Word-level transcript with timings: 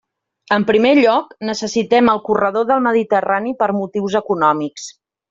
En 0.55 0.63
primer 0.69 0.93
lloc, 0.99 1.35
necessitem 1.49 2.09
el 2.13 2.21
corredor 2.31 2.65
del 2.71 2.81
Mediterrani 2.87 3.55
per 3.63 3.69
motius 3.83 4.17
econòmics. 4.25 4.89